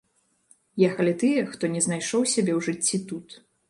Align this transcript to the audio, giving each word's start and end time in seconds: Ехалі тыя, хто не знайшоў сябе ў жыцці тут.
Ехалі 0.87 1.13
тыя, 1.25 1.45
хто 1.53 1.63
не 1.77 1.85
знайшоў 1.89 2.21
сябе 2.35 2.53
ў 2.57 2.61
жыцці 2.71 3.07
тут. 3.11 3.43